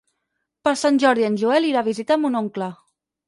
Per 0.67 0.73
Sant 0.83 0.97
Jordi 1.03 1.27
en 1.27 1.37
Joel 1.43 1.69
irà 1.73 1.85
a 1.85 1.89
visitar 1.91 2.19
mon 2.25 2.39
oncle. 2.43 2.73